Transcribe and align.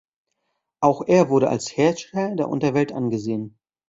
Auch 0.79 1.03
er 1.07 1.29
wurde 1.29 1.47
als 1.51 1.77
Herrscher 1.77 2.33
der 2.35 2.49
Unterwelt 2.49 2.91
angesehen. 2.91 3.59